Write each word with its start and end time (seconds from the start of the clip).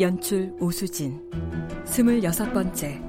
연출 0.00 0.56
오수진 0.58 1.30
스물여섯 1.84 2.54
번째 2.54 3.02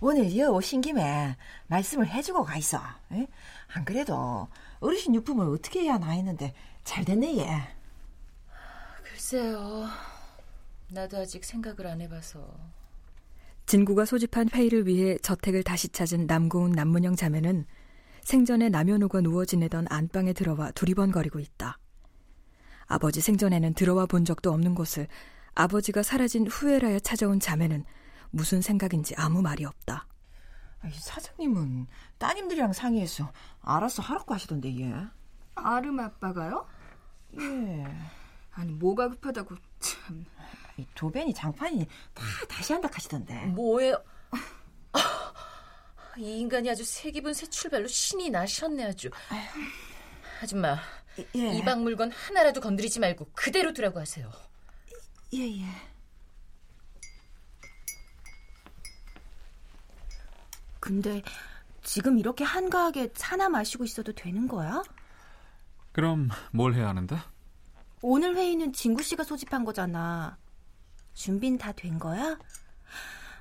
오늘 0.00 0.34
여 0.38 0.50
오신 0.52 0.80
김에 0.80 1.36
말씀을 1.66 2.06
해주고 2.08 2.44
가 2.44 2.56
있어. 2.56 2.80
에? 3.12 3.26
안 3.74 3.84
그래도 3.84 4.48
어르신 4.80 5.14
유품을 5.14 5.46
어떻게 5.48 5.82
해야 5.82 5.94
하나 5.94 6.12
했는데 6.12 6.54
잘 6.82 7.04
됐네 7.04 7.36
얘. 7.36 7.46
글쎄요. 9.02 9.86
나도 10.88 11.18
아직 11.18 11.44
생각을 11.44 11.86
안 11.88 12.00
해봐서. 12.00 12.40
진구가 13.66 14.04
소집한 14.04 14.48
회의를 14.48 14.86
위해 14.86 15.18
저택을 15.18 15.64
다시 15.64 15.88
찾은 15.88 16.28
남고운 16.28 16.70
남문영 16.70 17.16
자매는 17.16 17.66
생전에 18.22 18.68
남현우가 18.68 19.22
누워 19.22 19.44
지내던 19.44 19.86
안방에 19.90 20.32
들어와 20.32 20.70
두리번거리고 20.70 21.40
있다. 21.40 21.78
아버지 22.86 23.20
생전에는 23.20 23.74
들어와 23.74 24.06
본 24.06 24.24
적도 24.24 24.52
없는 24.52 24.76
곳을 24.76 25.08
아버지가 25.56 26.04
사라진 26.04 26.46
후에라야 26.46 27.00
찾아온 27.00 27.40
자매는 27.40 27.84
무슨 28.30 28.62
생각인지 28.62 29.14
아무 29.16 29.42
말이 29.42 29.64
없다. 29.64 30.06
사장님은 30.92 31.88
따님들이랑 32.18 32.72
상의해서 32.72 33.32
알아서 33.62 34.00
하라고 34.02 34.32
하시던데 34.32 34.78
얘. 34.80 34.94
아름 35.56 35.98
아빠가요? 35.98 36.68
예. 37.40 37.84
아니 38.52 38.72
뭐가 38.72 39.08
급하다고 39.08 39.56
참. 39.80 40.24
이 40.76 40.86
도변이 40.94 41.32
장판이 41.32 41.86
다 42.14 42.24
다시 42.48 42.72
한다 42.72 42.88
하시던데. 42.92 43.46
뭐예요? 43.46 44.02
아, 44.92 44.92
이 46.18 46.40
인간이 46.40 46.68
아주 46.70 46.84
새 46.84 47.10
기분 47.10 47.32
새 47.34 47.46
출발로 47.46 47.86
신이 47.86 48.30
나셨네 48.30 48.84
아주. 48.84 49.10
아줌마, 50.42 50.76
예. 51.34 51.48
이방 51.58 51.82
물건 51.82 52.10
하나라도 52.10 52.60
건드리지 52.60 53.00
말고 53.00 53.30
그대로 53.34 53.72
두라고 53.72 54.00
하세요. 54.00 54.30
예 55.34 55.40
예. 55.40 55.64
근데 60.78 61.22
지금 61.82 62.18
이렇게 62.18 62.44
한가하게 62.44 63.12
차나 63.12 63.48
마시고 63.48 63.84
있어도 63.84 64.12
되는 64.12 64.46
거야? 64.46 64.82
그럼 65.92 66.28
뭘 66.52 66.74
해야 66.74 66.88
하는데? 66.88 67.16
오늘 68.02 68.36
회의는 68.36 68.72
진구 68.72 69.02
씨가 69.02 69.24
소집한 69.24 69.64
거잖아. 69.64 70.36
준비는 71.20 71.58
다 71.58 71.72
된 71.72 71.98
거야? 71.98 72.38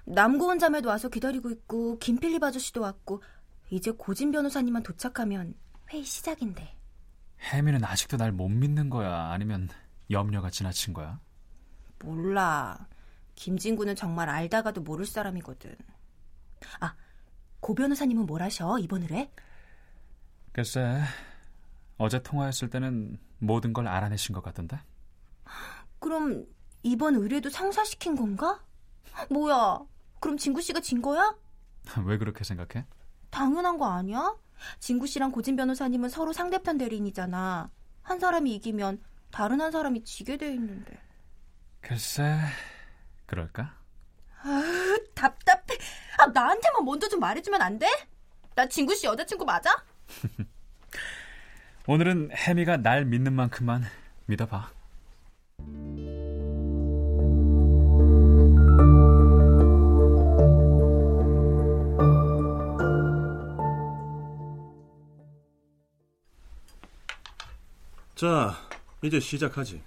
남고원 0.05 0.59
자매도 0.59 0.89
와서 0.89 1.09
기다리고 1.09 1.49
있고 1.51 1.99
김필립 1.99 2.41
아저씨도 2.43 2.81
왔고 2.81 3.21
이제 3.69 3.91
고진 3.91 4.31
변호사님만 4.31 4.81
도착하면 4.83 5.53
회의 5.91 6.03
시작인데. 6.03 6.75
혜미는 7.51 7.83
아직도 7.83 8.17
날 8.17 8.31
못 8.31 8.47
믿는 8.49 8.89
거야? 8.89 9.29
아니면 9.31 9.69
염려가 10.09 10.49
지나친 10.49 10.93
거야? 10.93 11.19
몰라. 11.99 12.87
김진구는 13.35 13.95
정말 13.95 14.29
알다가도 14.29 14.81
모를 14.81 15.05
사람이거든. 15.05 15.75
아, 16.79 16.95
고 17.59 17.75
변호사님은 17.75 18.25
뭘 18.25 18.41
하셔 18.41 18.79
이번 18.79 19.03
을에? 19.03 19.29
글쎄, 20.53 21.01
어제 21.97 22.21
통화했을 22.23 22.69
때는 22.69 23.19
모든 23.39 23.73
걸 23.73 23.87
알아내신 23.87 24.33
것 24.33 24.41
같던데? 24.41 24.79
그럼 25.99 26.45
이번 26.85 27.15
의뢰도 27.15 27.49
상사시킨 27.49 28.15
건가? 28.15 28.63
뭐야? 29.31 29.79
그럼 30.19 30.37
진구 30.37 30.61
씨가 30.61 30.81
진 30.81 31.01
거야? 31.01 31.35
왜 32.05 32.19
그렇게 32.19 32.43
생각해? 32.43 32.85
당연한 33.31 33.79
거 33.79 33.87
아니야? 33.91 34.35
진구 34.79 35.07
씨랑 35.07 35.31
고진 35.31 35.55
변호사님은 35.55 36.09
서로 36.09 36.31
상대편 36.31 36.77
대리인이잖아. 36.77 37.71
한 38.03 38.19
사람이 38.19 38.53
이기면 38.53 39.01
다른 39.31 39.61
한 39.61 39.71
사람이 39.71 40.03
지게 40.03 40.37
돼 40.37 40.53
있는데. 40.53 40.95
글쎄, 41.81 42.37
그럴까? 43.25 43.73
아우, 44.43 44.97
답답해. 45.15 45.79
아, 46.19 46.27
나한테만 46.27 46.85
먼저 46.85 47.09
좀 47.09 47.19
말해주면 47.19 47.63
안 47.63 47.79
돼? 47.79 47.87
나 48.53 48.67
진구 48.67 48.93
씨 48.95 49.07
여자친구 49.07 49.43
맞아? 49.43 49.71
오늘은 51.87 52.29
혜미가 52.31 52.77
날 52.77 53.05
믿는 53.05 53.33
만큼만 53.33 53.83
믿어봐. 54.27 54.74
자, 68.25 68.57
이제 69.03 69.19
시작하지. 69.19 69.83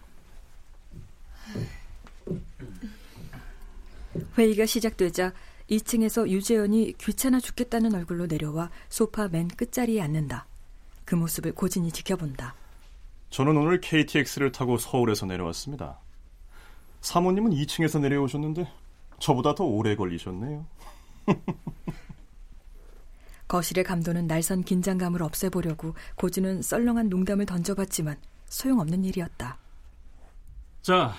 회의가 4.39 4.65
시작되자 4.65 5.33
2층에서 5.69 6.29
유재현이 6.29 6.95
귀찮아 6.99 7.41
죽겠다는 7.41 7.97
얼굴로 7.97 8.27
내려와 8.27 8.71
소파 8.89 9.27
맨 9.27 9.49
끝자리에 9.49 10.01
앉는다. 10.01 10.47
그 11.05 11.17
모습을 11.17 11.53
고진이 11.53 11.91
지켜본다. 11.91 12.55
저는 13.31 13.57
오늘 13.57 13.81
KTX를 13.81 14.53
타고 14.53 14.79
서울에서 14.79 15.27
내려왔습니다. 15.27 15.99
사모님은 17.01 17.51
2층에서 17.51 18.01
내려오셨는데 18.01 18.71
저보다 19.19 19.57
더 19.57 19.65
오래 19.65 19.97
걸리셨네요. 19.97 20.65
거실의 23.49 23.83
감도는 23.85 24.27
날선 24.27 24.63
긴장감을 24.63 25.23
없애보려고 25.23 25.95
고진은 26.17 26.63
썰렁한 26.63 27.09
농담을 27.09 27.47
던져봤지만 27.47 28.17
소용없는 28.47 29.05
일이었다. 29.05 29.59
자, 30.83 31.15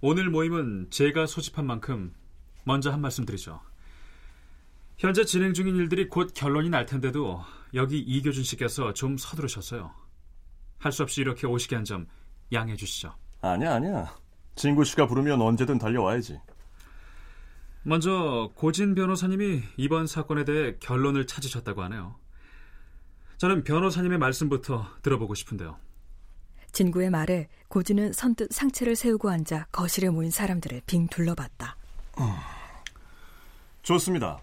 오늘 0.00 0.30
모임은 0.30 0.88
제가 0.90 1.26
소집한 1.26 1.66
만큼 1.66 2.14
먼저 2.64 2.90
한 2.92 3.00
말씀 3.00 3.24
드리죠. 3.24 3.60
현재 4.98 5.24
진행 5.24 5.52
중인 5.54 5.76
일들이 5.76 6.08
곧 6.08 6.32
결론이 6.34 6.70
날 6.70 6.86
텐데도 6.86 7.42
여기 7.74 7.98
이교준 8.00 8.44
씨께서 8.44 8.92
좀 8.94 9.16
서두르셨어요. 9.18 9.90
할 10.78 10.92
수 10.92 11.02
없이 11.02 11.20
이렇게 11.20 11.46
오시게 11.46 11.74
한 11.74 11.84
점 11.84 12.06
양해해 12.52 12.76
주시죠. 12.76 13.14
아니야, 13.40 13.74
아니야. 13.74 14.14
진구 14.54 14.84
씨가 14.84 15.06
부르면 15.06 15.40
언제든 15.42 15.78
달려와야지. 15.78 16.38
먼저 17.88 18.50
고진 18.56 18.96
변호사님이 18.96 19.62
이번 19.76 20.08
사건에 20.08 20.44
대해 20.44 20.74
결론을 20.80 21.28
찾으셨다고 21.28 21.84
하네요. 21.84 22.16
저는 23.36 23.62
변호사님의 23.62 24.18
말씀부터 24.18 24.88
들어보고 25.02 25.36
싶은데요. 25.36 25.78
진구의 26.72 27.10
말에 27.10 27.48
고진은 27.68 28.12
선뜻 28.12 28.52
상체를 28.52 28.96
세우고 28.96 29.30
앉아 29.30 29.66
거실에 29.70 30.10
모인 30.10 30.32
사람들을 30.32 30.82
빙 30.86 31.06
둘러봤다. 31.06 31.76
좋습니다. 33.82 34.40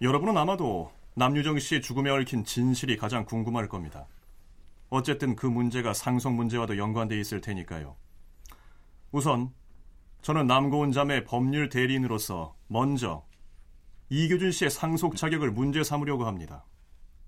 여러분은 0.00 0.34
아마도 0.38 0.90
남유정 1.14 1.58
씨의 1.58 1.82
죽음에 1.82 2.08
얽힌 2.08 2.46
진실이 2.46 2.96
가장 2.96 3.26
궁금할 3.26 3.68
겁니다. 3.68 4.06
어쨌든 4.88 5.36
그 5.36 5.44
문제가 5.44 5.92
상속 5.92 6.32
문제와도 6.32 6.78
연관돼 6.78 7.20
있을 7.20 7.42
테니까요. 7.42 7.94
우선 9.10 9.52
저는 10.22 10.46
남고은 10.46 10.92
자매 10.92 11.24
법률 11.24 11.68
대리인으로서 11.68 12.56
먼저 12.68 13.26
이교준 14.08 14.52
씨의 14.52 14.70
상속 14.70 15.16
자격을 15.16 15.50
문제 15.50 15.82
삼으려고 15.82 16.26
합니다. 16.26 16.64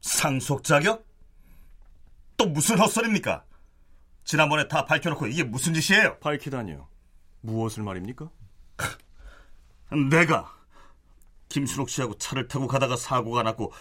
상속 0.00 0.62
자격? 0.62 1.04
또 2.36 2.46
무슨 2.46 2.78
헛소리입니까? 2.78 3.44
지난번에 4.24 4.68
다 4.68 4.84
밝혀놓고 4.84 5.26
이게 5.26 5.42
무슨 5.42 5.74
짓이에요? 5.74 6.18
밝히다니요. 6.20 6.88
무엇을 7.40 7.82
말입니까? 7.82 8.30
내가 10.10 10.52
김순옥 11.48 11.90
씨하고 11.90 12.16
차를 12.18 12.48
타고 12.48 12.66
가다가 12.66 12.96
사고가 12.96 13.42
났고 13.42 13.72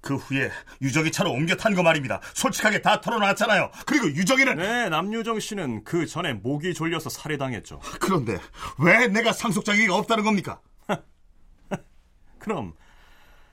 그 0.00 0.16
후에 0.16 0.50
유정이 0.80 1.12
차로 1.12 1.30
옮겨 1.30 1.54
탄 1.56 1.74
거 1.74 1.82
말입니다. 1.82 2.20
솔직하게 2.34 2.82
다 2.82 3.00
털어놨잖아요. 3.00 3.70
그리고 3.86 4.06
유정이는 4.08 4.56
네, 4.56 4.88
남유정 4.88 5.40
씨는 5.40 5.84
그 5.84 6.06
전에 6.06 6.34
목이 6.34 6.74
졸려서 6.74 7.10
살해당했죠. 7.10 7.80
그런데 8.00 8.38
왜 8.78 9.06
내가 9.08 9.32
상속 9.32 9.64
자격이 9.64 9.88
없다는 9.88 10.24
겁니까? 10.24 10.60
그럼 12.38 12.74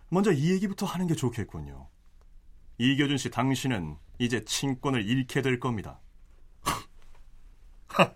먼저 0.10 0.32
이 0.32 0.52
얘기부터 0.52 0.86
하는 0.86 1.08
게 1.08 1.16
좋겠군요. 1.16 1.88
이교준 2.80 3.18
씨 3.18 3.30
당신은 3.30 3.98
이제 4.20 4.44
친권을 4.46 5.08
잃게 5.08 5.42
될 5.42 5.60
겁니다. 5.60 6.00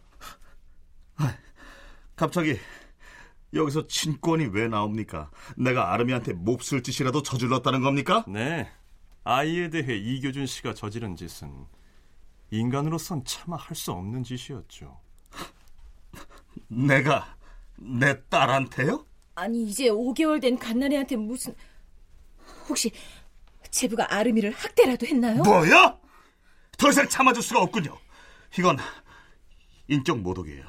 갑자기 2.15 2.59
여기서 3.53 3.87
친권이 3.87 4.45
왜 4.53 4.67
나옵니까? 4.67 5.29
내가 5.57 5.93
아름이한테 5.93 6.33
몹쓸 6.33 6.83
짓이라도 6.83 7.21
저질렀다는 7.23 7.81
겁니까? 7.81 8.23
네. 8.27 8.69
아이에 9.23 9.69
대해 9.69 9.97
이교준 9.97 10.45
씨가 10.45 10.73
저지른 10.73 11.15
짓은 11.15 11.65
인간으로선 12.49 13.23
차마 13.25 13.55
할 13.57 13.75
수 13.75 13.91
없는 13.91 14.23
짓이었죠. 14.23 14.99
내가 16.67 17.35
내 17.77 18.21
딸한테요? 18.29 19.05
아니 19.35 19.63
이제 19.63 19.89
5개월 19.89 20.41
된 20.41 20.57
갓난애한테 20.57 21.15
무슨 21.15 21.55
혹시 22.67 22.91
제부가 23.69 24.13
아름이를 24.13 24.51
학대라도 24.51 25.05
했나요? 25.07 25.43
뭐야? 25.43 25.97
더 26.77 26.89
이상 26.89 27.07
참아줄 27.07 27.41
수가 27.43 27.61
없군요. 27.61 27.97
이건 28.57 28.77
인격 29.87 30.19
모독이에요. 30.19 30.63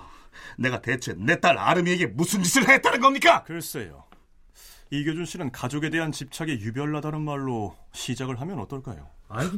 내가 0.59 0.81
대체 0.81 1.15
내 1.15 1.37
딸 1.41 1.59
아름이에게 1.59 2.07
무슨 2.09 2.43
짓을 2.43 2.69
했다는 2.69 3.01
겁니까? 3.01 3.43
글쎄요. 3.45 4.05
이교준 4.91 5.25
씨는 5.25 5.53
가족에 5.53 5.89
대한 5.91 6.13
집착이 6.13 6.53
유별나다는 6.53 7.23
말로 7.23 7.75
시작을 7.93 8.41
하면 8.41 8.59
어떨까요? 8.61 9.09
아이, 9.29 9.49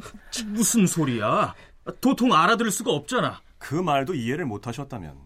무슨 0.46 0.86
소리야? 0.86 1.54
도통 2.00 2.32
알아들을 2.32 2.70
수가 2.70 2.92
없잖아. 2.92 3.40
그 3.58 3.74
말도 3.74 4.14
이해를 4.14 4.44
못하셨다면 4.46 5.18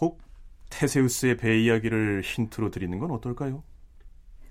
혹 0.00 0.22
테세우스의 0.70 1.36
배 1.38 1.58
이야기를 1.60 2.22
힌트로 2.24 2.70
드리는 2.70 2.96
건 2.98 3.10
어떨까요? 3.10 3.64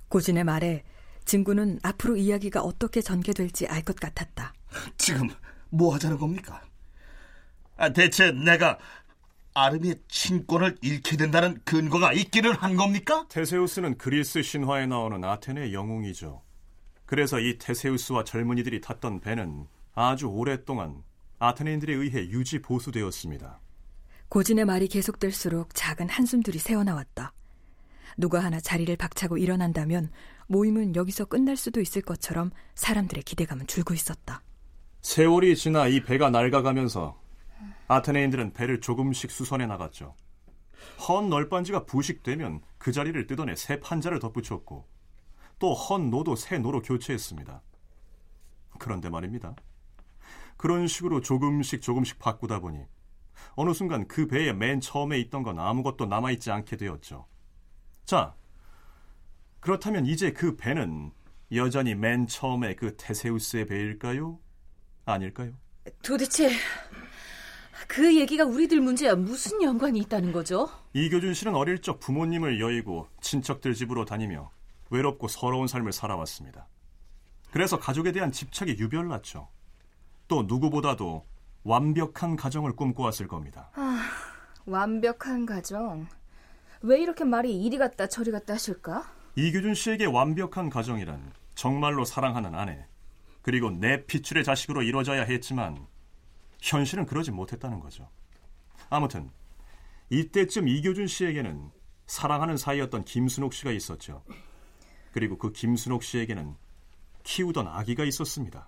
고진의 0.09 0.43
말에 0.43 0.83
진구는 1.23 1.79
앞으로 1.81 2.17
이야기가 2.17 2.61
어떻게 2.61 3.01
전개될지 3.01 3.67
알 3.67 3.81
것 3.83 3.95
같았다. 3.95 4.53
지금 4.97 5.29
뭐 5.69 5.93
하자는 5.95 6.17
겁니까? 6.17 6.61
아, 7.77 7.89
대체 7.89 8.31
내가 8.31 8.77
아름이의 9.55 9.95
친권을 10.09 10.77
잃게 10.81 11.15
된다는 11.15 11.57
근거가 11.63 12.11
있기는 12.11 12.51
한 12.51 12.75
겁니까? 12.75 13.25
테세우스는 13.29 13.97
그리스 13.97 14.43
신화에 14.43 14.85
나오는 14.85 15.23
아테네의 15.23 15.73
영웅이죠. 15.73 16.43
그래서 17.05 17.39
이 17.39 17.57
테세우스와 17.57 18.25
젊은이들이 18.25 18.81
탔던 18.81 19.21
배는 19.21 19.67
아주 19.93 20.27
오랫동안 20.27 21.03
아테네인들에 21.39 21.93
의해 21.93 22.27
유지 22.27 22.61
보수되었습니다. 22.61 23.61
고진의 24.27 24.65
말이 24.65 24.89
계속될수록 24.89 25.73
작은 25.73 26.09
한숨들이 26.09 26.59
새어나왔다. 26.59 27.31
누가 28.17 28.43
하나 28.43 28.59
자리를 28.59 28.93
박차고 28.97 29.37
일어난다면 29.37 30.11
모임은 30.47 30.97
여기서 30.97 31.25
끝날 31.25 31.55
수도 31.55 31.79
있을 31.79 32.01
것처럼 32.01 32.51
사람들의 32.75 33.23
기대감은 33.23 33.67
줄고 33.67 33.93
있었다. 33.93 34.41
세월이 35.01 35.55
지나 35.55 35.87
이 35.87 36.03
배가 36.03 36.29
낡아가면서 36.29 37.21
아테네인들은 37.87 38.53
배를 38.53 38.81
조금씩 38.81 39.31
수선해 39.31 39.65
나갔죠. 39.65 40.15
헌 41.07 41.29
널빤지가 41.29 41.85
부식되면 41.85 42.61
그 42.77 42.91
자리를 42.91 43.27
뜯어내 43.27 43.55
새 43.55 43.79
판자를 43.79 44.19
덧붙였고 44.19 44.87
또 45.59 45.73
헌 45.73 46.09
노도 46.09 46.35
새 46.35 46.57
노로 46.59 46.81
교체했습니다. 46.81 47.61
그런데 48.77 49.09
말입니다. 49.09 49.55
그런 50.57 50.87
식으로 50.87 51.21
조금씩 51.21 51.81
조금씩 51.81 52.19
바꾸다 52.19 52.59
보니 52.59 52.79
어느 53.55 53.73
순간 53.73 54.07
그 54.07 54.27
배의 54.27 54.53
맨 54.55 54.81
처음에 54.81 55.17
있던 55.19 55.43
건 55.43 55.59
아무것도 55.59 56.05
남아있지 56.05 56.51
않게 56.51 56.77
되었죠. 56.77 57.25
자, 58.05 58.35
그렇다면 59.59 60.05
이제 60.05 60.31
그 60.31 60.55
배는 60.55 61.11
여전히 61.53 61.95
맨 61.95 62.27
처음에 62.27 62.75
그 62.75 62.95
테세우스의 62.97 63.65
배일까요? 63.65 64.39
아닐까요? 65.05 65.53
도대체 66.03 66.49
그 67.87 68.15
얘기가 68.15 68.43
우리들 68.45 68.81
문제와 68.81 69.15
무슨 69.15 69.61
연관이 69.61 69.99
있다는 69.99 70.31
거죠? 70.31 70.69
이교준 70.93 71.33
씨는 71.33 71.55
어릴 71.55 71.81
적 71.81 71.99
부모님을 71.99 72.59
여의고 72.59 73.07
친척들 73.21 73.73
집으로 73.73 74.05
다니며 74.05 74.51
외롭고 74.89 75.27
서러운 75.27 75.67
삶을 75.67 75.91
살아왔습니다. 75.91 76.67
그래서 77.51 77.79
가족에 77.79 78.11
대한 78.11 78.31
집착이 78.31 78.71
유별났죠. 78.71 79.47
또 80.27 80.43
누구보다도 80.43 81.25
완벽한 81.63 82.35
가정을 82.35 82.75
꿈꿔왔을 82.75 83.27
겁니다. 83.27 83.69
아, 83.75 84.09
완벽한 84.65 85.45
가정. 85.45 86.07
왜 86.81 86.99
이렇게 87.01 87.23
말이 87.23 87.63
이리 87.63 87.77
갔다 87.77 88.07
저리 88.07 88.31
갔다 88.31 88.53
하실까? 88.53 89.11
이규준 89.35 89.73
씨에게 89.73 90.05
완벽한 90.05 90.69
가정이란 90.69 91.31
정말로 91.55 92.05
사랑하는 92.05 92.53
아내, 92.55 92.85
그리고 93.41 93.71
내 93.71 94.05
피출의 94.05 94.43
자식으로 94.43 94.81
이루어져야 94.83 95.23
했지만 95.23 95.85
현실은 96.65 97.06
그러지 97.06 97.31
못했다는 97.31 97.79
거죠. 97.79 98.09
아무튼 98.89 99.29
이때쯤 100.09 100.67
이교준 100.67 101.07
씨에게는 101.07 101.69
사랑하는 102.07 102.57
사이였던 102.57 103.06
김순옥 103.06 103.53
씨가 103.53 103.71
있었죠. 103.71 104.23
그리고 105.12 105.38
그 105.38 105.51
김순옥 105.51 106.03
씨에게는 106.03 106.56
키우던 107.23 107.67
아기가 107.67 108.03
있었습니다. 108.06 108.67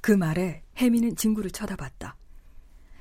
그 0.00 0.12
말에 0.12 0.62
혜미는 0.76 1.14
진구를 1.16 1.50
쳐다봤다. 1.50 2.16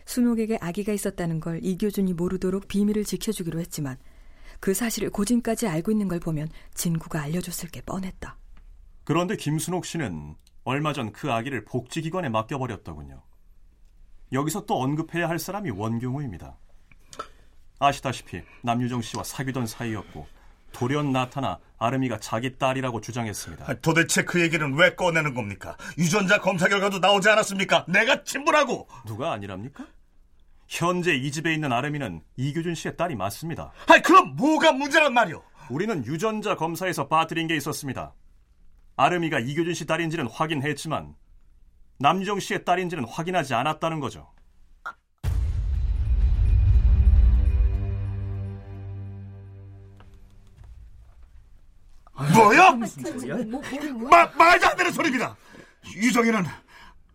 순옥에게 0.06 0.58
아기가 0.62 0.94
있었다는 0.94 1.40
걸 1.40 1.60
이교준이 1.64 2.14
모르도록 2.14 2.68
비밀을 2.68 3.04
지켜주기로 3.06 3.60
했지만 3.60 3.98
그 4.60 4.74
사실을 4.74 5.10
고진까지 5.10 5.68
알고 5.68 5.92
있는 5.92 6.08
걸 6.08 6.20
보면 6.20 6.50
진구가 6.74 7.22
알려줬을 7.22 7.70
게 7.70 7.82
뻔했다. 7.82 8.38
그런데 9.06 9.36
김순옥 9.36 9.86
씨는 9.86 10.36
얼마 10.66 10.94
전 10.94 11.12
그 11.12 11.32
아기를 11.32 11.66
복지기관에 11.66 12.30
맡겨버렸더군요. 12.30 13.24
여기서 14.32 14.66
또 14.66 14.82
언급해야 14.82 15.28
할 15.28 15.40
사람이 15.40 15.72
원경우입니다. 15.72 16.56
아시다시피 17.80 18.42
남유정 18.62 19.02
씨와 19.02 19.24
사귀던 19.24 19.66
사이였고 19.68 20.28
돌연 20.72 21.12
나타나 21.12 21.60
아름이가 21.78 22.20
자기 22.20 22.58
딸이라고 22.58 23.02
주장했습니다. 23.02 23.66
아, 23.68 23.74
도대체 23.76 24.24
그 24.24 24.42
얘기는 24.42 24.74
왜 24.76 24.94
꺼내는 24.96 25.34
겁니까? 25.34 25.78
유전자 25.98 26.40
검사 26.40 26.68
결과도 26.68 27.00
나오지 27.00 27.30
않았습니까? 27.30 27.86
내가 27.88 28.24
친부라고! 28.24 28.88
누가 29.06 29.32
아니랍니까? 29.32 29.86
현재 30.68 31.16
이 31.16 31.32
집에 31.32 31.54
있는 31.54 31.72
아름이는 31.72 32.22
이규준 32.38 32.76
씨의 32.76 32.98
딸이 32.98 33.16
맞습니다. 33.16 33.72
아니 33.88 34.04
그럼 34.04 34.36
뭐가 34.36 34.72
문제란 34.74 35.14
말이오? 35.14 35.42
우리는 35.72 36.06
유전자 36.06 36.56
검사에서 36.56 37.08
빠뜨린 37.08 37.48
게 37.48 37.56
있었습니다. 37.56 38.14
아름이가 38.96 39.40
이규준 39.40 39.74
씨 39.74 39.86
딸인지는 39.86 40.28
확인했지만 40.28 41.16
남유정 42.00 42.40
씨의 42.40 42.64
딸인지는 42.64 43.06
확인하지 43.06 43.54
않았다는 43.54 44.00
거죠. 44.00 44.28
뭐야? 52.34 52.78
소리야? 52.86 53.38
마, 54.10 54.26
말도 54.28 54.68
안 54.68 54.78
되는 54.78 54.92
소리입니다. 54.92 55.36
유정이는 55.96 56.46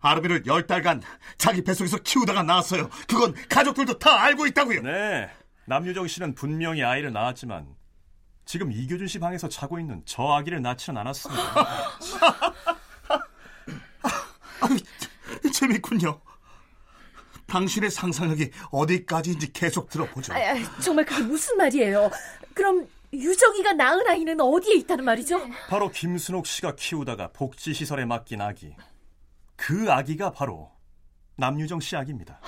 아르비를 0.01 0.45
열 0.45 0.65
달간 0.65 1.01
자기 1.37 1.63
뱃속에서 1.63 1.97
키우다가 1.97 2.43
낳았어요. 2.43 2.89
그건 3.07 3.33
가족들도 3.49 3.97
다 3.99 4.21
알고 4.23 4.45
있다고요. 4.47 4.81
네, 4.81 5.29
남유정 5.65 6.07
씨는 6.07 6.35
분명히 6.35 6.83
아이를 6.83 7.11
낳았지만 7.11 7.67
지금 8.45 8.71
이교준 8.71 9.07
씨 9.07 9.19
방에서 9.19 9.49
자고 9.49 9.79
있는 9.79 10.01
저 10.05 10.23
아기를 10.33 10.61
낳지는 10.61 10.99
않았습니다. 11.01 11.43
아, 14.65 15.51
재밌군요. 15.51 16.19
당신의 17.47 17.91
상상력이 17.91 18.51
어디까지인지 18.71 19.53
계속 19.53 19.89
들어보죠. 19.89 20.33
아, 20.33 20.37
아, 20.37 20.79
정말 20.81 21.05
그게 21.05 21.21
무슨 21.23 21.57
말이에요? 21.57 22.09
그럼 22.53 22.87
유정이가 23.13 23.73
낳은 23.73 24.07
아이는 24.07 24.39
어디에 24.41 24.75
있다는 24.75 25.05
말이죠? 25.05 25.39
바로 25.69 25.89
김순옥 25.89 26.47
씨가 26.47 26.75
키우다가 26.75 27.31
복지시설에 27.31 28.05
맡긴 28.05 28.41
아기. 28.41 28.75
그 29.55 29.91
아기가 29.91 30.31
바로 30.31 30.71
남유정 31.37 31.79
씨 31.79 31.95
아기입니다. 31.95 32.39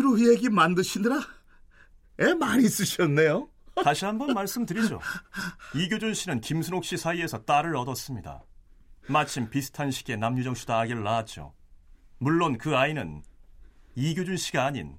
우리 0.00 0.32
애기 0.32 0.48
만드시느라 0.48 1.20
애 2.20 2.34
많이 2.34 2.68
쓰셨네요. 2.68 3.48
다시 3.84 4.04
한번 4.04 4.34
말씀드리죠. 4.34 5.00
이교준 5.74 6.14
씨는 6.14 6.40
김순옥 6.40 6.84
씨 6.84 6.96
사이에서 6.96 7.44
딸을 7.44 7.74
얻었습니다. 7.76 8.42
마침 9.08 9.50
비슷한 9.50 9.90
시기에 9.90 10.16
남유정 10.16 10.54
씨도 10.54 10.72
아기를 10.72 11.02
낳았죠. 11.02 11.54
물론 12.18 12.58
그 12.58 12.76
아이는 12.76 13.22
이교준 13.94 14.36
씨가 14.36 14.66
아닌 14.66 14.98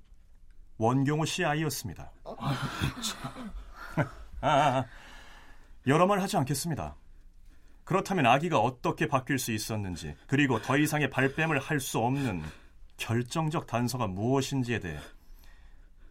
원경호 0.78 1.26
씨 1.26 1.46
아이였습니다. 1.46 2.12
아, 2.26 2.58
아, 4.42 4.86
여러 5.88 6.06
말 6.08 6.20
하지 6.20 6.36
않겠습니다. 6.38 6.96
그렇다면 7.86 8.26
아기가 8.26 8.60
어떻게 8.60 9.08
바뀔 9.08 9.38
수 9.40 9.52
있었는지, 9.52 10.16
그리고 10.28 10.62
더 10.62 10.78
이상의 10.78 11.10
발뺌을 11.10 11.60
할 11.60 11.80
수 11.80 12.00
없는 12.00 12.42
결정적 12.98 13.68
단서가 13.68 14.08
무엇인지에 14.08 14.80
대해 14.80 15.00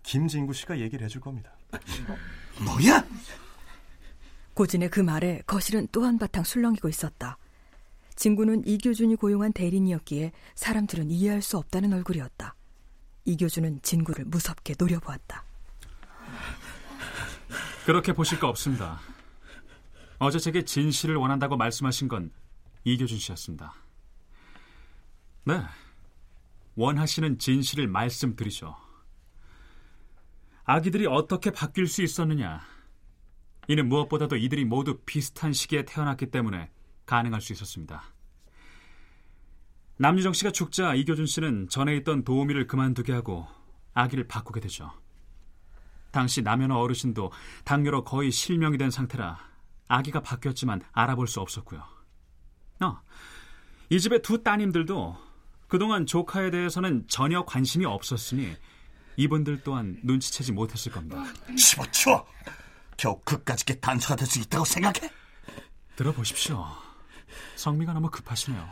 김진구 0.03 0.53
씨가 0.53 0.79
얘기를 0.81 1.05
해줄 1.05 1.21
겁니다. 1.21 1.53
뭐야? 2.65 3.05
고진의 4.55 4.91
그 4.91 5.01
말에 5.01 5.43
거실은 5.47 5.89
또 5.93 6.05
한바탕 6.05 6.45
술렁이고 6.45 6.89
있었다. 6.89 7.39
진구는 8.17 8.67
이교준이 8.67 9.17
고용한 9.17 9.53
대리인이었기에 9.53 10.33
사람들은 10.55 11.11
이해할 11.11 11.41
수 11.41 11.57
없다는 11.57 11.93
얼굴이었다. 11.95 12.55
이교준은 13.25 13.81
진구를 13.83 14.27
무섭게 14.27 14.75
노려보았다. 14.79 15.45
그렇게 17.87 18.13
보실 18.13 18.39
거 18.39 18.49
없습니다. 18.49 19.01
어제 20.19 20.39
제게 20.39 20.65
진실을 20.65 21.17
원한다고 21.17 21.57
말씀하신 21.57 22.09
건 22.09 22.31
이교준 22.85 23.19
씨였습니다. 23.19 23.75
네. 25.45 25.63
원하시는 26.75 27.39
진실을 27.39 27.87
말씀드리죠. 27.89 28.77
아기들이 30.65 31.07
어떻게 31.07 31.51
바뀔 31.51 31.87
수 31.87 32.03
있었느냐. 32.03 32.61
이는 33.69 33.89
무엇보다도 33.89 34.37
이들이 34.37 34.65
모두 34.65 34.99
비슷한 35.05 35.53
시기에 35.53 35.85
태어났기 35.85 36.31
때문에 36.31 36.71
가능할 37.07 37.41
수 37.41 37.53
있었습니다. 37.53 38.03
남유정 39.97 40.33
씨가 40.33 40.51
죽자 40.51 40.95
이교준 40.95 41.27
씨는 41.27 41.69
전에 41.69 41.97
있던 41.99 42.25
도우미를 42.25 42.67
그만두게 42.67 43.13
하고 43.13 43.47
아기를 43.95 44.27
바꾸게 44.27 44.61
되죠. 44.61 44.91
당시 46.11 46.43
남연어 46.43 46.79
어르신도 46.79 47.33
당뇨로 47.65 48.05
거의 48.05 48.31
실명이 48.31 48.79
된 48.79 48.91
상태라 48.91 49.39
아기가 49.89 50.21
바뀌었지만 50.21 50.83
알아볼 50.93 51.27
수 51.27 51.41
없었고요. 51.41 51.85
어, 52.81 53.01
이 53.91 54.01
집의 54.01 54.23
두 54.23 54.43
따님들도 54.43 55.32
그동안 55.73 56.05
조카에 56.05 56.51
대해서는 56.51 57.07
전혀 57.09 57.47
관심이 57.47 57.87
없었으니 57.87 58.55
이분들 59.17 59.63
또한 59.63 59.99
눈치채지 60.03 60.53
못했을 60.53 60.93
겁니다. 60.93 61.25
집어치워! 61.57 62.27
겨우 62.99 63.19
그까짓 63.25 63.65
게 63.65 63.81
단서가 63.81 64.17
될 64.17 64.27
수 64.27 64.39
있다고 64.39 64.67
생각해? 64.67 65.11
들어보십시오. 65.97 66.63
성미가 67.57 67.95
너무 67.95 68.11
급하시네요. 68.11 68.69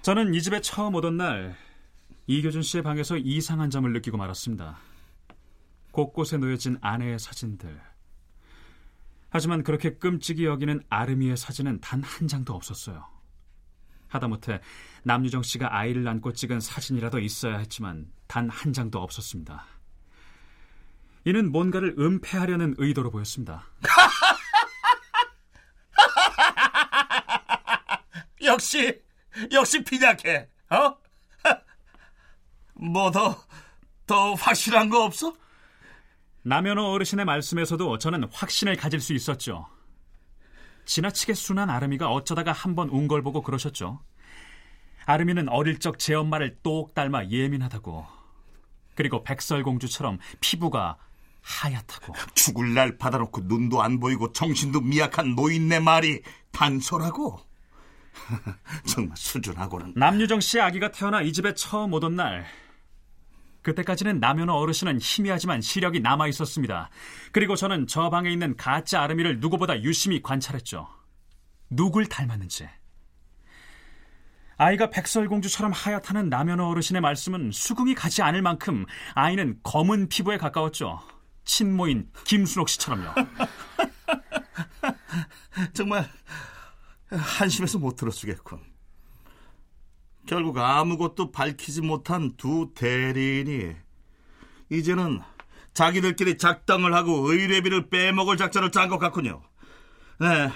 저는 0.00 0.32
이 0.32 0.40
집에 0.40 0.62
처음 0.62 0.94
오던 0.94 1.18
날 1.18 1.58
이교준 2.26 2.62
씨의 2.62 2.82
방에서 2.82 3.18
이상한 3.18 3.68
점을 3.68 3.92
느끼고 3.92 4.16
말았습니다. 4.16 4.78
곳곳에 5.90 6.38
놓여진 6.38 6.78
아내의 6.80 7.18
사진들. 7.18 7.78
하지만 9.28 9.62
그렇게 9.62 9.98
끔찍이 9.98 10.46
여기는 10.46 10.82
아름이의 10.88 11.36
사진은 11.36 11.82
단 11.82 12.02
한 12.02 12.26
장도 12.28 12.54
없었어요. 12.54 13.19
하다못해 14.10 14.60
남유정 15.04 15.42
씨가 15.42 15.74
아이를 15.76 16.06
안고 16.06 16.32
찍은 16.34 16.60
사진이라도 16.60 17.18
있어야 17.20 17.58
했지만 17.58 18.06
단 18.26 18.48
한 18.48 18.72
장도 18.72 19.00
없었습니다. 19.00 19.64
이는 21.24 21.50
뭔가를 21.52 21.94
은폐하려는 21.98 22.74
의도로 22.78 23.10
보였습니다. 23.10 23.64
역시, 28.42 29.00
역시 29.52 29.84
빈약해, 29.84 30.48
어? 30.70 30.96
뭐 32.74 33.10
더, 33.10 33.36
더 34.06 34.34
확실한 34.34 34.88
거 34.88 35.04
없어? 35.04 35.34
남현호 36.42 36.82
어르신의 36.92 37.26
말씀에서도 37.26 37.98
저는 37.98 38.24
확신을 38.32 38.76
가질 38.76 39.00
수 39.00 39.12
있었죠. 39.12 39.66
지나치게 40.94 41.34
순한 41.34 41.70
아름이가 41.70 42.10
어쩌다가 42.10 42.50
한 42.52 42.74
번 42.74 42.90
운 42.90 43.06
걸 43.06 43.22
보고 43.22 43.42
그러셨죠. 43.42 44.00
아름이는 45.06 45.48
어릴 45.48 45.78
적 45.78 45.98
제 45.98 46.14
엄마를 46.14 46.58
똑 46.62 46.94
닮아 46.94 47.26
예민하다고. 47.28 48.06
그리고 48.96 49.22
백설공주처럼 49.22 50.18
피부가 50.40 50.96
하얗다고. 51.42 52.12
죽을 52.34 52.74
날 52.74 52.98
받아놓고 52.98 53.42
눈도 53.44 53.82
안 53.82 54.00
보이고 54.00 54.32
정신도 54.32 54.80
미약한 54.80 55.34
노인네 55.36 55.78
말이 55.80 56.22
단소라고? 56.52 57.38
정말 58.86 59.16
수준하고는. 59.16 59.94
남유정 59.96 60.40
씨 60.40 60.60
아기가 60.60 60.90
태어나 60.90 61.22
이 61.22 61.32
집에 61.32 61.54
처음 61.54 61.92
오던 61.92 62.16
날. 62.16 62.44
그때까지는 63.62 64.20
남현호 64.20 64.54
어르신은 64.54 65.00
희미하지만 65.00 65.60
시력이 65.60 66.00
남아 66.00 66.28
있었습니다. 66.28 66.90
그리고 67.32 67.56
저는 67.56 67.86
저 67.86 68.10
방에 68.10 68.30
있는 68.30 68.56
가짜 68.56 69.02
아름이를 69.02 69.40
누구보다 69.40 69.82
유심히 69.82 70.22
관찰했죠. 70.22 70.88
누굴 71.70 72.06
닮았는지. 72.06 72.68
아이가 74.56 74.90
백설공주처럼 74.90 75.72
하얗다는 75.72 76.28
남현호 76.28 76.68
어르신의 76.68 77.00
말씀은 77.00 77.50
수긍이 77.50 77.94
가지 77.94 78.20
않을 78.20 78.42
만큼 78.42 78.84
아이는 79.14 79.58
검은 79.62 80.08
피부에 80.08 80.36
가까웠죠. 80.36 81.00
친모인 81.44 82.10
김순옥 82.24 82.68
씨처럼요. 82.68 83.14
정말 85.72 86.06
한심해서 87.10 87.78
못 87.78 87.96
들어주겠군. 87.96 88.60
결국 90.30 90.58
아무것도 90.58 91.32
밝히지 91.32 91.80
못한 91.80 92.30
두 92.36 92.70
대리인이 92.76 93.74
이제는 94.70 95.18
자기들끼리 95.74 96.38
작당을 96.38 96.94
하고 96.94 97.32
의뢰비를 97.32 97.90
빼먹을 97.90 98.36
작전을 98.36 98.70
짠 98.70 98.88
것 98.88 98.98
같군요. 98.98 99.42
네, 100.20 100.48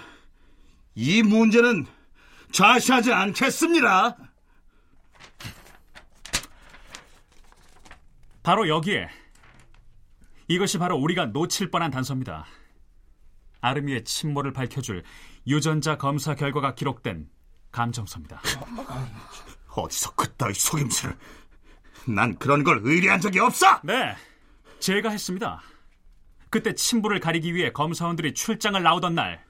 이 0.94 1.24
문제는 1.24 1.86
좌시하지 2.52 3.12
않겠습니다. 3.12 4.16
바로 8.44 8.68
여기에 8.68 9.08
이것이 10.46 10.78
바로 10.78 10.96
우리가 10.98 11.26
놓칠 11.26 11.72
뻔한 11.72 11.90
단서입니다. 11.90 12.46
아르미의 13.60 14.04
침몰을 14.04 14.52
밝혀줄 14.52 15.02
유전자 15.48 15.96
검사 15.96 16.36
결과가 16.36 16.76
기록된 16.76 17.28
감정서입니다. 17.72 18.40
어디서 19.74 20.14
그따위 20.14 20.54
속임수를? 20.54 21.16
난 22.08 22.36
그런 22.38 22.64
걸 22.64 22.80
의뢰한 22.82 23.20
적이 23.20 23.40
없어! 23.40 23.80
네, 23.82 24.14
제가 24.78 25.10
했습니다. 25.10 25.62
그때 26.50 26.74
친부를 26.74 27.18
가리기 27.20 27.54
위해 27.54 27.72
검사원들이 27.72 28.34
출장을 28.34 28.80
나오던 28.80 29.14
날 29.14 29.44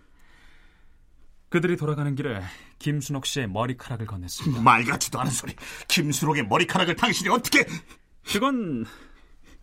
그들이 1.51 1.77
돌아가는 1.77 2.15
길에 2.15 2.43
김순옥 2.79 3.27
씨의 3.27 3.49
머리카락을 3.49 4.07
건넸습니다. 4.07 4.61
말 4.61 4.85
같지도 4.85 5.21
않은 5.21 5.31
소리. 5.31 5.55
김순옥의 5.89 6.47
머리카락을 6.49 6.97
당신이 6.97 7.29
어떻게... 7.29 7.65
그건 8.27 8.85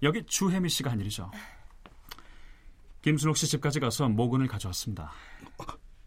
여기 0.02 0.24
주혜미 0.26 0.70
씨가 0.70 0.92
한 0.92 1.02
일이죠. 1.02 1.30
김순옥 3.02 3.36
씨 3.36 3.48
집까지 3.48 3.80
가서 3.80 4.08
모근을 4.08 4.48
가져왔습니다. 4.48 5.12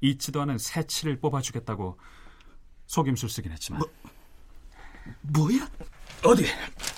잊지도 0.01 0.41
않은 0.43 0.57
새치를 0.59 1.21
뽑아주겠다고 1.21 1.99
속임수를 2.87 3.31
쓰긴 3.31 3.53
했지만. 3.53 3.81
뭐, 3.81 3.91
뭐야? 5.23 5.69
어디? 6.25 6.47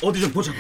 어디 0.03 0.21
좀 0.21 0.33
보자고. 0.33 0.57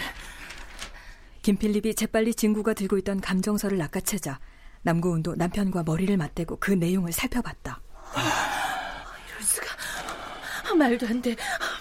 김필립이 1.42 1.94
재빨리 1.94 2.34
진구가 2.34 2.74
들고 2.74 2.98
있던 2.98 3.20
감정서를 3.20 3.78
낚아채자 3.78 4.40
남고운도 4.82 5.36
남편과 5.36 5.84
머리를 5.84 6.16
맞대고 6.16 6.58
그 6.58 6.72
내용을 6.72 7.12
살펴봤다. 7.12 7.80
이럴 9.28 9.42
수가. 9.42 9.66
말도 10.76 11.06
안 11.06 11.22
돼. 11.22 11.36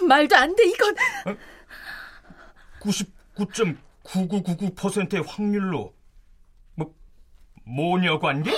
말도 0.08 0.36
안 0.36 0.56
돼, 0.56 0.64
이건. 0.66 0.96
99.9999%의 4.04 5.24
확률로 5.28 5.94
뭐 6.76 6.94
모녀 7.64 8.20
관계? 8.20 8.52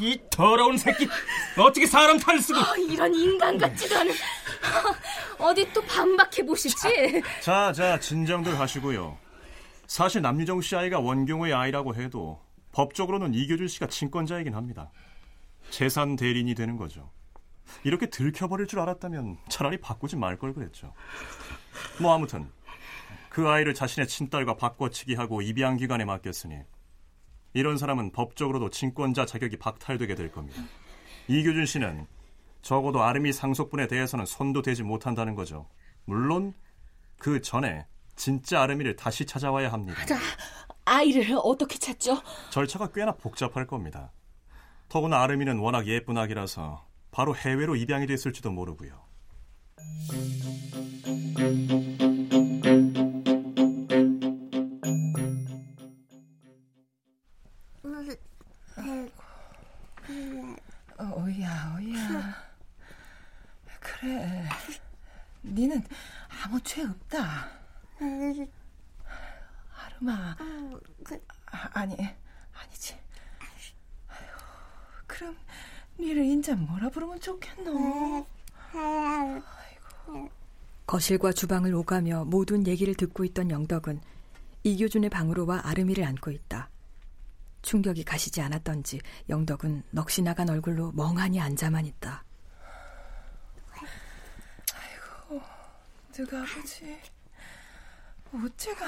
이 0.00 0.20
더러운 0.30 0.76
새끼 0.76 1.08
어떻게 1.56 1.86
사람 1.86 2.18
탈을 2.18 2.40
쓰고 2.40 2.60
어, 2.60 2.76
이런 2.76 3.14
인간 3.14 3.56
같지도 3.56 3.98
않은 3.98 4.12
어디 5.40 5.72
또 5.72 5.80
반박해 5.82 6.44
보시지 6.44 6.76
자, 7.42 7.72
자, 7.72 7.98
진정들 7.98 8.58
하시고요. 8.58 9.16
사실 9.86 10.22
남유정 10.22 10.60
씨 10.60 10.76
아이가 10.76 11.00
원경호의 11.00 11.52
아이라고 11.52 11.94
해도 11.94 12.40
법적으로는 12.72 13.34
이교준 13.34 13.66
씨가 13.68 13.86
친권자이긴 13.88 14.54
합니다. 14.54 14.90
재산 15.70 16.16
대리인이 16.16 16.54
되는 16.54 16.76
거죠. 16.76 17.10
이렇게 17.84 18.06
들켜버릴 18.06 18.66
줄 18.66 18.80
알았다면 18.80 19.38
차라리 19.48 19.78
바꾸지 19.80 20.16
말 20.16 20.36
걸 20.38 20.52
그랬죠. 20.54 20.92
뭐 22.00 22.14
아무튼 22.14 22.50
그 23.28 23.48
아이를 23.48 23.74
자신의 23.74 24.08
친딸과 24.08 24.56
바꿔치기 24.56 25.14
하고 25.14 25.40
입양 25.42 25.76
기관에 25.76 26.04
맡겼으니 26.04 26.56
이런 27.52 27.76
사람은 27.78 28.12
법적으로도 28.12 28.70
친권자 28.70 29.26
자격이 29.26 29.56
박탈되게 29.58 30.14
될 30.14 30.30
겁니다. 30.30 30.62
이교준 31.28 31.66
씨는 31.66 32.06
적어도 32.62 33.02
아름이 33.02 33.32
상속분에 33.32 33.86
대해서는 33.86 34.26
손도 34.26 34.62
대지 34.62 34.82
못한다는 34.82 35.34
거죠. 35.34 35.68
물론 36.04 36.54
그 37.18 37.40
전에 37.40 37.86
진짜 38.16 38.62
아름이를 38.62 38.96
다시 38.96 39.24
찾아와야 39.24 39.72
합니다. 39.72 40.04
자, 40.06 40.18
아이를 40.84 41.36
어떻게 41.42 41.78
찾죠? 41.78 42.20
절차가 42.50 42.88
꽤나 42.92 43.12
복잡할 43.12 43.66
겁니다. 43.66 44.12
더구나 44.88 45.22
아름이는 45.22 45.58
워낙 45.58 45.86
예쁜 45.86 46.18
아기라서 46.18 46.86
바로 47.10 47.34
해외로 47.34 47.76
입양이 47.76 48.06
됐을지도 48.06 48.50
모르고요. 48.50 49.00
어야 60.98 61.74
어야 61.76 62.49
그래. 64.00 64.48
니는 65.44 65.84
아무 66.42 66.58
죄 66.62 66.82
없다. 66.82 67.48
아름아. 69.76 70.36
아, 71.52 71.68
아니 71.72 71.94
아니지. 72.54 72.94
아휴, 74.08 74.18
그럼 75.06 75.36
니를 75.98 76.24
인자 76.24 76.54
뭐라 76.54 76.88
부르면 76.88 77.20
좋겠노? 77.20 78.26
거실과 80.86 81.32
주방을 81.32 81.74
오가며 81.74 82.24
모든 82.24 82.66
얘기를 82.66 82.94
듣고 82.94 83.24
있던 83.24 83.50
영덕은 83.50 84.00
이교준의 84.62 85.10
방으로 85.10 85.46
와 85.46 85.60
아름이를 85.64 86.04
안고 86.04 86.30
있다. 86.30 86.70
충격이 87.62 88.04
가시지 88.04 88.40
않았던지 88.40 89.00
영덕은 89.28 89.82
넋이 89.90 90.22
나간 90.24 90.48
얼굴로 90.48 90.92
멍하니 90.92 91.38
앉아만 91.40 91.84
있다. 91.84 92.24
너가 96.20 96.42
아버지? 96.42 96.98
어째가 98.32 98.86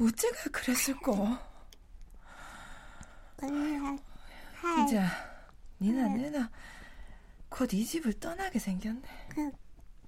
어째가 0.00 0.36
그랬을꼬 0.50 1.36
이제 4.84 5.02
니나 5.80 6.08
내나 6.08 6.50
곧 7.50 7.72
이 7.74 7.84
집을 7.84 8.14
떠나게 8.14 8.58
생겼네. 8.58 9.02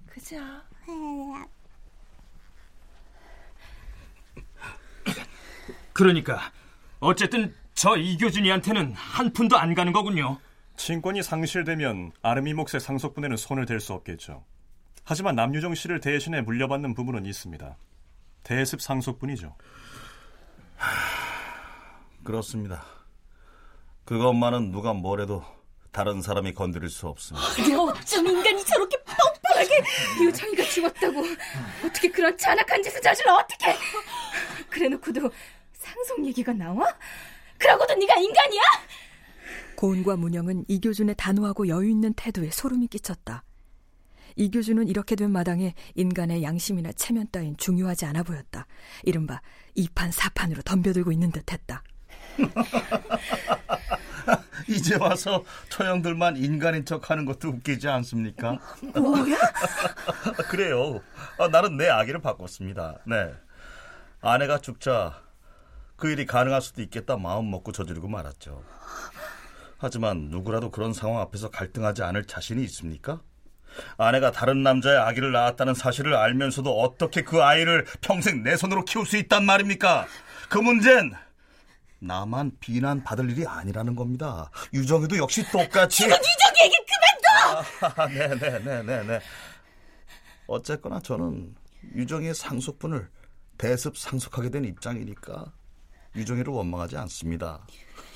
그자 0.07 0.65
그러니까 5.93 6.51
어쨌든 6.99 7.53
저 7.75 7.95
이교준이한테는 7.95 8.93
한 8.93 9.31
푼도 9.31 9.57
안 9.57 9.75
가는 9.75 9.93
거군요. 9.93 10.39
친권이 10.75 11.21
상실되면 11.23 12.13
아름이 12.21 12.53
몫의 12.53 12.79
상속분에는 12.81 13.37
손을 13.37 13.65
댈 13.65 13.79
수 13.79 13.93
없겠죠. 13.93 14.43
하지만 15.05 15.35
남유정 15.35 15.75
씨를 15.75 15.99
대신해 15.99 16.41
물려받는 16.41 16.95
부분은 16.95 17.25
있습니다. 17.27 17.77
대습 18.43 18.81
상속분이죠. 18.81 19.55
그렇습니다. 22.23 22.83
그것만은 24.03 24.71
누가 24.71 24.93
뭐래도 24.93 25.43
다른 25.91 26.21
사람이 26.21 26.53
건드릴 26.53 26.89
수 26.89 27.07
없습니다. 27.07 27.47
근데 27.55 27.75
어쩜 27.75 28.25
인간이 28.27 28.65
저렇게 28.65 28.97
뻔뻔하게 29.03 29.83
유정이가 30.23 30.63
죽었다고 30.63 31.23
어떻게 31.85 32.09
그런 32.09 32.35
잔악한 32.37 32.81
짓을 32.83 32.99
저질러 33.01 33.35
어떻게 33.35 33.75
그래놓고도 34.69 35.31
상속 35.73 36.25
얘기가 36.25 36.51
나와? 36.53 36.85
그러고도 37.59 37.93
네가 37.93 38.15
인간이야? 38.15 38.61
고은과 39.75 40.15
문영은 40.17 40.65
이교준의 40.67 41.15
단호하고 41.15 41.67
여유 41.67 41.89
있는 41.89 42.13
태도에 42.13 42.49
소름이 42.49 42.87
끼쳤다. 42.87 43.43
이교준은 44.35 44.87
이렇게 44.87 45.15
된 45.15 45.31
마당에 45.31 45.73
인간의 45.95 46.43
양심이나 46.43 46.91
체면 46.93 47.27
따윈 47.31 47.57
중요하지 47.57 48.05
않아 48.05 48.23
보였다. 48.23 48.67
이른바 49.03 49.41
이판사판으로 49.75 50.61
덤벼들고 50.63 51.11
있는 51.11 51.31
듯했다. 51.31 51.83
이제 54.67 54.95
와서 54.95 55.43
처형들만 55.69 56.37
인간인 56.37 56.85
척하는 56.85 57.25
것도 57.25 57.49
웃기지 57.49 57.87
않습니까? 57.87 58.57
뭐야? 58.95 59.37
그래요. 60.49 61.01
아, 61.37 61.47
나는 61.47 61.77
내 61.77 61.87
아기를 61.87 62.21
바꿨습니다. 62.21 62.99
네. 63.05 63.33
아내가 64.21 64.59
죽자 64.59 65.21
그 65.95 66.09
일이 66.09 66.25
가능할 66.25 66.61
수도 66.61 66.81
있겠다 66.81 67.17
마음 67.17 67.51
먹고 67.51 67.71
저지르고 67.71 68.07
말았죠. 68.07 68.63
하지만 69.77 70.29
누구라도 70.29 70.71
그런 70.71 70.93
상황 70.93 71.21
앞에서 71.21 71.51
갈등하지 71.51 72.01
않을 72.03 72.25
자신이 72.25 72.63
있습니까? 72.63 73.21
아내가 73.97 74.31
다른 74.31 74.63
남자의 74.63 74.97
아기를 74.97 75.31
낳았다는 75.31 75.73
사실을 75.73 76.15
알면서도 76.15 76.71
어떻게 76.79 77.23
그 77.23 77.43
아이를 77.43 77.85
평생 78.01 78.43
내 78.43 78.55
손으로 78.55 78.85
키울 78.85 79.05
수 79.05 79.17
있단 79.17 79.45
말입니까? 79.45 80.07
그 80.49 80.57
문제는 80.57 81.13
나만 81.99 82.51
비난받을 82.59 83.31
일이 83.31 83.47
아니라는 83.47 83.95
겁니다. 83.95 84.49
유정이도 84.73 85.17
역시 85.17 85.43
똑같이. 85.51 86.03
지금 86.03 86.15
유정이 86.17 86.63
얘기 86.63 86.75
그만둬! 86.85 88.01
아, 88.01 88.07
네네네네네. 88.07 89.19
어쨌거나 90.47 90.99
저는 90.99 91.55
유정이의 91.95 92.35
상속분을 92.35 93.09
대습 93.57 93.97
상속하게 93.97 94.49
된 94.49 94.65
입장이니까 94.65 95.51
유정이를 96.15 96.53
원망하지 96.53 96.97
않습니다. 96.97 97.65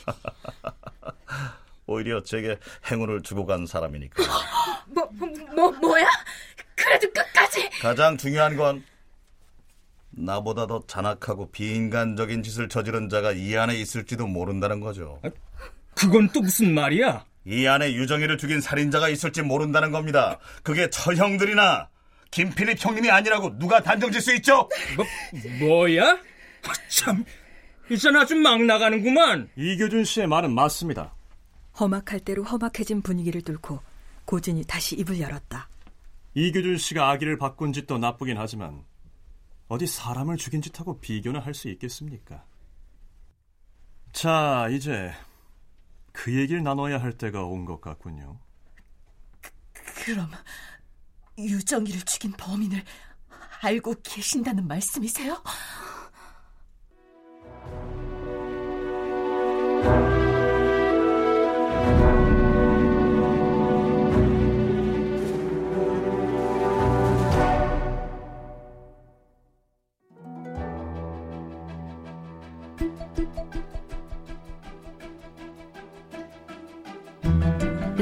오히려 1.89 2.21
제게 2.23 2.58
행운을 2.89 3.23
주고 3.23 3.45
간 3.45 3.65
사람이니까. 3.65 4.23
뭐, 4.88 5.10
뭐, 5.56 5.71
뭐야? 5.71 6.06
그래도 6.75 7.12
끝까지! 7.12 7.69
가장 7.82 8.17
중요한 8.17 8.56
건 8.56 8.84
나보다 10.12 10.67
더 10.67 10.84
잔악하고 10.88 11.52
비인간적인 11.52 12.43
짓을 12.43 12.69
저지른 12.69 13.10
자가 13.10 13.32
이 13.32 13.56
안에 13.56 13.75
있을지도 13.75 14.28
모른다는 14.28 14.80
거죠. 14.80 15.19
그건 15.95 16.30
또 16.30 16.41
무슨 16.41 16.73
말이야? 16.73 17.25
이 17.45 17.65
안에 17.67 17.93
유정이를 17.93 18.38
죽인 18.38 18.62
살인자가 18.62 19.10
있을지 19.10 19.41
모른다는 19.41 19.91
겁니다. 19.91 20.39
그게 20.63 20.89
처형들이나 20.89 21.89
김필립 22.32 22.78
형님이 22.84 23.10
아니라고 23.10 23.58
누가 23.58 23.82
단정질 23.82 24.21
수 24.21 24.34
있죠? 24.36 24.69
뭐, 24.95 25.06
뭐야? 25.60 26.12
아, 26.12 26.73
참, 26.89 27.23
이젠 27.89 28.15
아주 28.15 28.36
막 28.36 28.62
나가는구만. 28.62 29.49
이교준 29.56 30.04
씨의 30.04 30.28
말은 30.28 30.54
맞습니다. 30.54 31.13
험악할 31.80 32.20
대로 32.22 32.44
험악해진 32.44 33.02
분위기를 33.02 33.42
뚫고 33.42 33.80
고진이 34.26 34.63
다시 34.65 34.96
입을 34.98 35.20
열었다. 35.20 35.68
이교준 36.36 36.78
씨가 36.78 37.10
아기를 37.12 37.38
바꾼 37.38 37.74
짓도 37.74 37.98
나쁘긴 37.98 38.38
하지만 38.38 38.84
어디 39.68 39.88
사람을 39.88 40.38
죽인 40.38 40.62
짓하고 40.62 41.00
비교는 41.00 41.39
할 41.42 41.54
수 41.54 41.70
있겠습니까? 41.70 42.44
자, 44.12 44.68
이제 44.72 45.12
그 46.12 46.36
얘기를 46.36 46.63
나눠야 46.63 46.98
할 47.00 47.13
때가 47.18 47.44
온 47.46 47.65
것 47.65 47.80
같군요. 47.82 48.39
그럼 50.04 50.30
유정이를 51.38 52.02
죽인 52.02 52.32
범인을 52.34 52.84
알고 53.62 53.96
계신다는 54.04 54.68
말씀이세요? 54.68 55.42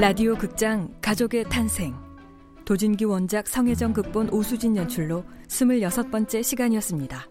라디오 0.00 0.36
극장 0.36 0.94
가족의 1.02 1.42
탄생 1.50 1.92
도진기 2.64 3.04
원작 3.04 3.48
성혜정 3.48 3.92
극본 3.94 4.30
오수진 4.30 4.76
연출로 4.76 5.24
26번째 5.48 6.40
시간이었습니다. 6.40 7.26